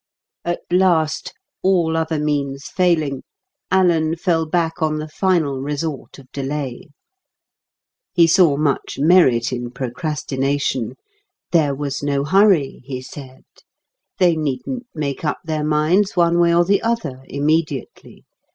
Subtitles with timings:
[0.43, 1.31] At last,
[1.61, 3.21] all other means failing,
[3.69, 6.87] Alan fell back on the final resort of delay.
[8.11, 10.95] He saw much merit in procrastination.
[11.51, 13.43] There was no hurry, he said.
[14.17, 18.25] They needn't make up their minds, one way or the other, immediately.